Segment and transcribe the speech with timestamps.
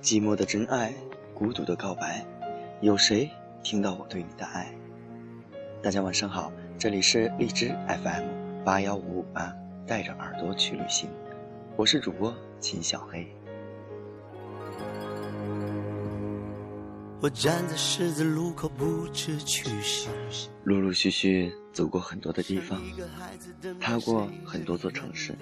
[0.00, 0.94] 寂寞的真爱，
[1.34, 2.24] 孤独的告白，
[2.80, 3.28] 有谁
[3.64, 4.72] 听到我对你的爱？
[5.82, 9.52] 大家晚上好，这里是荔枝 FM 八幺五五八，
[9.88, 11.10] 带着耳朵去旅行，
[11.76, 13.26] 我是主播秦小黑。
[17.20, 20.12] 我站在十字路口不知去向，
[20.62, 22.80] 陆陆续续走过很多的地方，
[23.80, 25.36] 踏过很多座城市，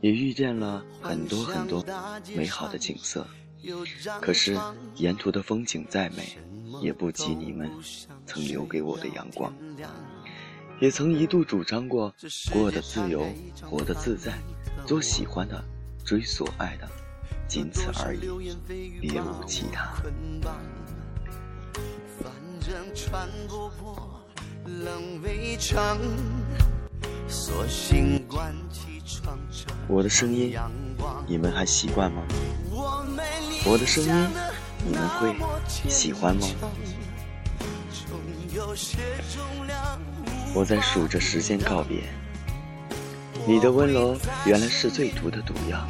[0.00, 1.84] 也遇见了很多很多
[2.34, 3.26] 美好的景色。
[4.20, 4.58] 可是
[4.96, 6.38] 沿途的风景再美，
[6.80, 7.70] 也不及你们
[8.26, 9.52] 曾留给我的阳光。
[10.80, 12.14] 也曾一度主张过
[12.52, 13.26] 过得自由，
[13.62, 14.38] 活得自在，
[14.86, 15.64] 做喜欢的，
[16.04, 16.88] 追所爱的，
[17.46, 18.20] 仅此而已，
[19.00, 19.94] 别无其他。
[22.94, 24.24] 穿不破
[24.64, 26.83] 冷围城，索性关起窗
[29.88, 30.54] 我的声音，
[31.26, 32.22] 你们还习惯吗？
[33.64, 34.28] 我的声音，
[34.84, 35.34] 你们会
[35.88, 36.46] 喜欢吗？
[40.54, 42.02] 我在数着时间告别，
[43.46, 45.86] 你的温柔原来是最毒的毒药。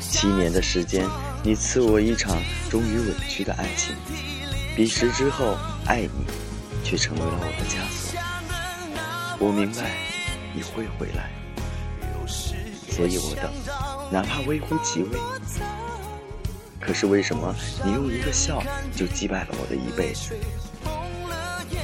[0.00, 1.08] 七年的时间，
[1.42, 2.36] 你赐我一场
[2.68, 3.94] 终于委屈的爱情。
[4.76, 6.26] 彼时之后，爱你，
[6.84, 8.01] 却成为了我的枷锁。
[9.44, 9.90] 我明白
[10.54, 11.28] 你会回来，
[12.28, 13.50] 所以我等，
[14.12, 15.18] 哪怕微乎其微。
[16.78, 17.52] 可是为什么
[17.84, 18.62] 你用一个笑
[18.94, 20.36] 就击败了我的一辈子？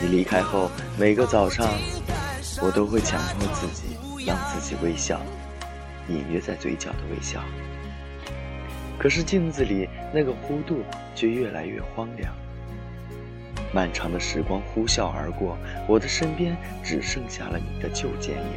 [0.00, 1.66] 你离开后，每个早上，
[2.62, 5.20] 我都会强迫自己让自己微笑，
[6.08, 7.42] 隐约在嘴角的微笑。
[9.00, 12.32] 可是镜子里那个弧度却越来越荒凉。
[13.72, 18.52] 漫长的时光呼啸而过，我的身边只剩下了你的旧剪影。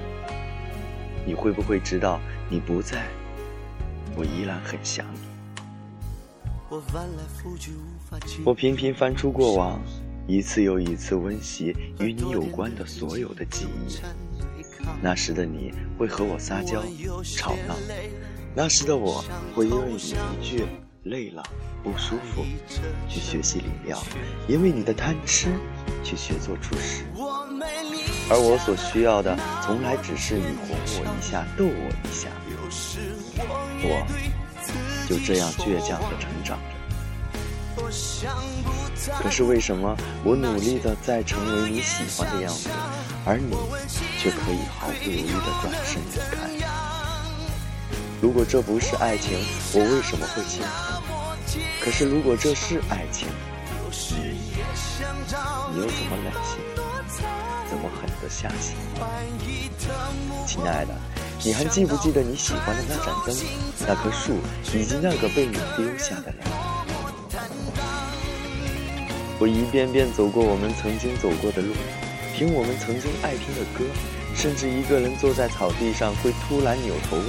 [1.26, 3.06] 你会不会知道，你不在，
[4.16, 5.20] 我依然很想你。
[8.46, 9.82] 我频频翻出过往，
[10.28, 14.00] 一次又一次温习与你有关的所有的记忆。
[15.02, 16.82] 那时的你会和我撒娇、
[17.24, 17.76] 吵闹，
[18.56, 19.24] 那时的我
[19.54, 20.66] 会因为你一句。
[21.06, 21.42] 累了，
[21.84, 22.46] 不舒服，
[23.10, 23.98] 去学习理疗；
[24.48, 25.48] 因为你的贪吃，
[26.04, 27.04] 去学做厨师。
[28.30, 32.30] 而我所需要的，从来只是你哄我一下，逗我一下。
[33.84, 34.06] 我
[35.10, 36.60] 就这样倔强的成长
[38.24, 38.32] 着。
[39.24, 42.70] 可是为什么我努力的在成为你喜欢的样子，
[43.26, 43.58] 而你
[44.20, 46.71] 却可以毫不犹豫的转身离开？
[48.22, 49.40] 如果这不是爱情，
[49.74, 50.70] 我为什么会幸福？
[51.84, 53.28] 可是，如果这是爱情，
[55.74, 56.62] 你又怎么忍心，
[57.68, 58.76] 怎么狠得下心？
[60.46, 60.94] 亲爱的，
[61.44, 63.36] 你还记不记得你喜欢的那盏灯、
[63.88, 64.38] 那棵树，
[64.72, 66.46] 以及那个被你丢下的人？
[69.40, 71.74] 我一遍遍走过我们曾经走过的路，
[72.36, 73.84] 听我们曾经爱听的歌，
[74.36, 77.26] 甚至一个人坐在草地上，会突然扭头问：“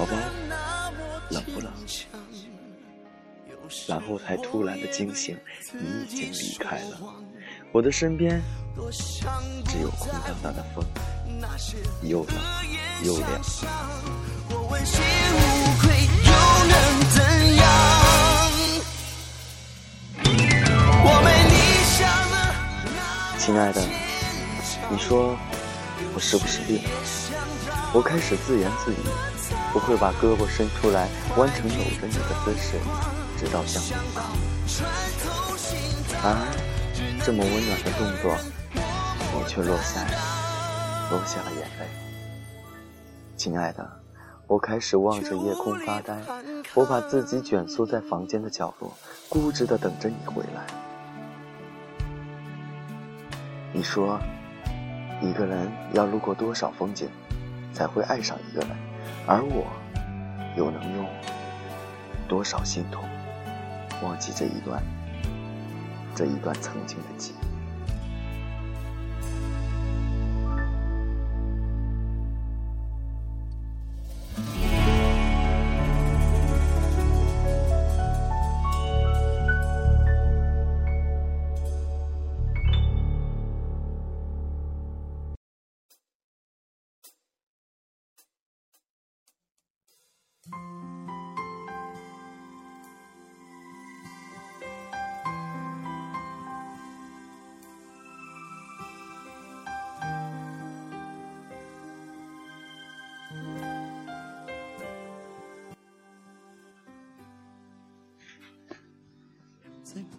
[0.00, 0.16] 宝宝，
[1.28, 1.70] 冷不冷？”
[3.86, 5.36] 然后才突然的惊醒，
[5.74, 6.98] 你已经离开了，
[7.70, 8.40] 我的身边
[9.66, 10.82] 只有空荡荡的风，
[12.02, 12.34] 又冷
[13.02, 13.42] 又凉。
[23.38, 23.82] 亲爱的，
[24.90, 25.36] 你说
[26.14, 26.90] 我是不是病了？
[27.92, 28.96] 我开始自言自语，
[29.72, 32.78] 我会把胳膊伸出来，弯成搂着你的姿势。
[33.38, 33.96] 直到相拥，
[36.22, 36.36] 而
[37.24, 38.36] 这么温暖的动作，
[38.74, 40.10] 你却落下了
[41.10, 41.88] 落下了眼泪。
[43.38, 43.90] 亲爱的，
[44.46, 46.20] 我开始望着夜空发呆，
[46.74, 48.92] 我把自己卷缩在房间的角落，
[49.30, 50.66] 固执的等着你回来。
[53.72, 54.20] 你说，
[55.22, 57.08] 一个人要路过多少风景，
[57.72, 58.89] 才会爱上一个人？
[59.26, 59.66] 而我，
[60.56, 61.06] 又能用
[62.28, 63.04] 多少心痛？
[64.02, 64.82] 忘记这一段，
[66.14, 67.49] 这一段曾经的记忆。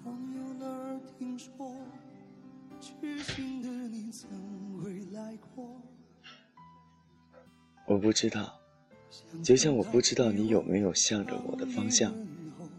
[0.04, 1.76] 朋友那儿听说
[2.80, 4.30] 痴情的你曾
[5.14, 5.82] 来过？
[7.86, 8.58] 我不知道。
[9.44, 12.14] 就像我不知道你有没有向着我的方向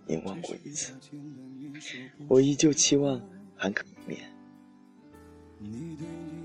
[0.06, 0.94] 凝望过一次。
[2.26, 3.20] 我依旧期望
[3.54, 4.20] 还可以面。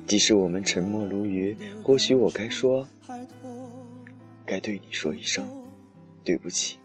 [0.06, 2.88] 即使我们沉默如鱼或许我该说
[4.46, 5.48] 该对你说一声
[6.24, 6.78] 对不起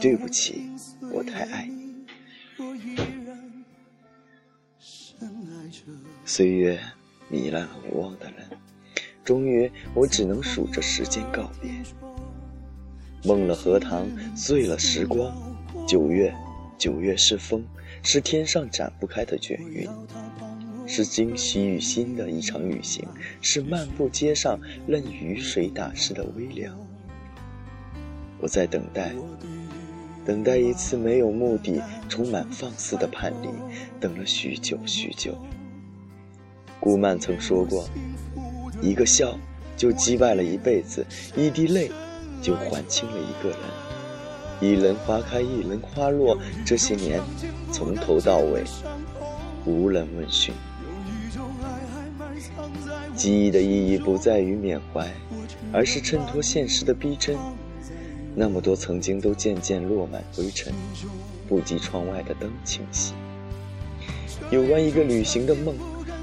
[0.00, 0.70] 对不起
[1.12, 1.85] 我太爱你。
[6.24, 6.80] 岁月
[7.30, 8.48] 糜烂了无望的人，
[9.22, 11.70] 终于我只能数着时间告别。
[13.24, 15.34] 梦了荷塘，碎了时光。
[15.86, 16.34] 九月，
[16.78, 17.62] 九月是风，
[18.02, 19.86] 是天上展不开的卷云，
[20.86, 23.06] 是惊喜与心的一场旅行，
[23.42, 26.74] 是漫步街上任雨水打湿的微凉。
[28.40, 29.14] 我在等待。
[30.26, 33.48] 等待一次没有目的、充满放肆的叛离，
[34.00, 35.38] 等了许久许久。
[36.80, 37.88] 顾漫曾说过
[38.82, 39.38] ：“一个笑
[39.76, 41.06] 就击败了一辈子，
[41.36, 41.90] 一滴泪
[42.42, 43.58] 就还清了一个人。
[44.60, 47.20] 一轮花开，一轮花落，这些年
[47.70, 48.64] 从头到尾
[49.64, 50.52] 无人问讯。
[53.14, 55.08] 记忆的意义不在于缅怀，
[55.72, 57.36] 而是衬托现实的逼真。”
[58.38, 60.70] 那么多曾经都渐渐落满灰尘，
[61.48, 63.14] 不及窗外的灯清晰。
[64.50, 65.74] 有关一个旅行的梦，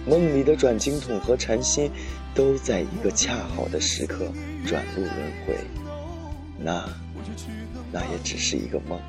[0.05, 1.89] 梦里的转经筒和禅心，
[2.35, 4.31] 都在一个恰好的时刻
[4.63, 5.15] 转入轮
[5.47, 5.57] 回。
[6.59, 6.87] 那，
[7.91, 8.99] 那也只是一个梦。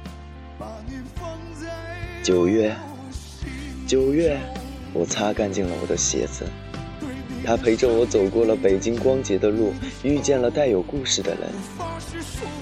[2.23, 2.75] 九月，
[3.87, 4.41] 九月，
[4.95, 6.47] 我擦干净了我的鞋子。
[7.45, 11.51] 他陪着我走过了北京光洁的路，遇见了带有故事的人。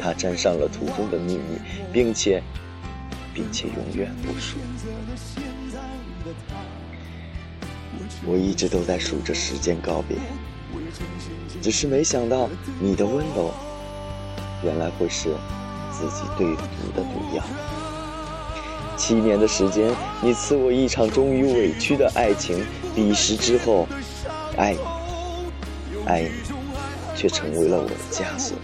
[0.01, 1.59] 他沾上了途中的秘密，
[1.93, 2.43] 并且，
[3.33, 4.59] 并且永远不说。
[8.27, 10.17] 我一直都在数着时间告别，
[11.61, 12.49] 只是没想到
[12.81, 13.55] 你的温柔，
[14.65, 15.31] 原来会是
[15.93, 17.45] 自己对毒的毒药。
[18.97, 22.65] 七年的时间，你赐我一场终于委屈的爱情，
[22.97, 23.87] 彼时之后。
[24.57, 24.79] 爱你，
[26.07, 26.31] 爱你，
[27.17, 28.57] 却成为了我的枷锁。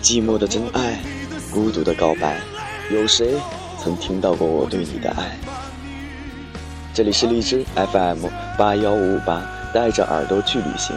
[0.00, 1.00] 寂寞的真爱，
[1.50, 2.38] 孤独的告白，
[2.90, 3.34] 有谁
[3.82, 5.36] 曾听到过我对你的爱？
[6.92, 8.26] 这里是荔枝 FM
[8.56, 9.53] 八幺五五八。
[9.74, 10.96] 带着耳朵去旅行，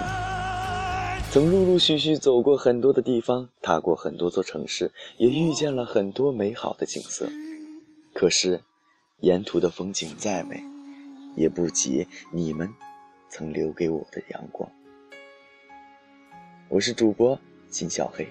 [1.32, 7.28] 曾陆陆续续走过很多的地方，踏过很多座城市，也遇见了很多美好的景色。
[8.14, 8.62] 可是，
[9.22, 10.64] 沿途的风景再美，
[11.36, 12.72] 也不及你们
[13.30, 14.70] 曾留给我的阳光。
[16.70, 17.40] 我是主播
[17.72, 18.28] 金小黑，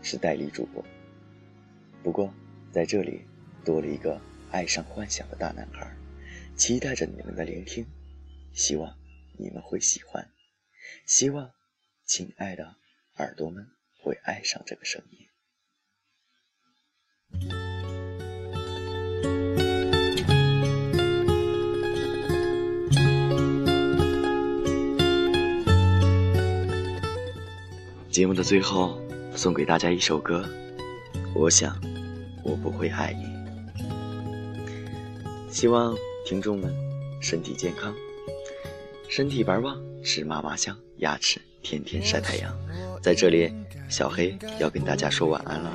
[0.00, 0.82] 是代理主播。
[2.02, 2.32] 不过，
[2.72, 3.20] 在这里
[3.62, 4.18] 多了一个
[4.50, 5.86] 爱上幻想的大男孩，
[6.56, 7.86] 期待着你们的聆听。
[8.56, 8.96] 希望
[9.38, 10.32] 你们会喜欢，
[11.04, 11.52] 希望
[12.06, 12.76] 亲爱的
[13.18, 13.68] 耳朵们
[14.00, 15.18] 会爱上这个声音。
[28.10, 28.98] 节目的最后，
[29.36, 30.48] 送给大家一首歌。
[31.34, 31.78] 我想，
[32.42, 33.36] 我不会爱你。
[35.52, 35.94] 希望
[36.24, 36.74] 听众们
[37.20, 37.94] 身体健康。
[39.08, 42.54] 身体白旺，吃嘛嘛香，牙齿天天晒太阳。
[43.02, 43.52] 在这里，
[43.88, 45.72] 小黑要跟大家说晚安了，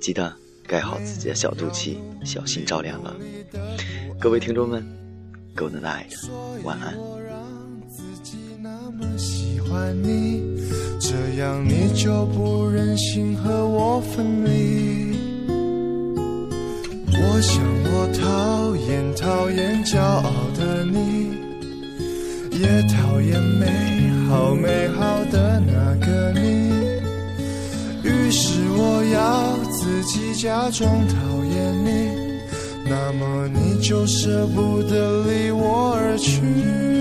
[0.00, 0.34] 记得
[0.66, 3.16] 盖好自己的小肚脐，小心着凉了。
[4.20, 4.86] 各位听众们
[5.54, 6.12] ，Good night，
[6.62, 6.96] 晚安。
[10.98, 15.16] 这样你就不忍心和我分离。
[17.12, 21.45] 我想我讨厌讨厌骄傲的你。
[22.58, 23.66] 也讨厌美
[24.28, 26.70] 好美好的那个你，
[28.02, 32.10] 于是我要自己假装讨厌你，
[32.88, 36.95] 那么你就舍不得离我而去。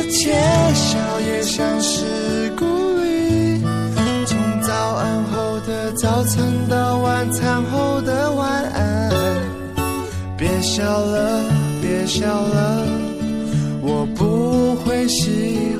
[0.00, 0.32] 的窃
[0.74, 2.64] 笑也像是故
[3.04, 3.60] 意，
[4.24, 9.10] 从早安后的早餐到晚餐后的晚安，
[10.38, 11.44] 别笑了，
[11.82, 12.86] 别笑了，
[13.82, 15.79] 我不会喜。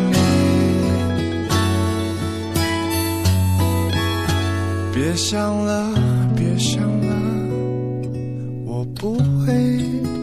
[5.11, 5.93] 别想了，
[6.37, 7.13] 别想了，
[8.65, 10.20] 我不会。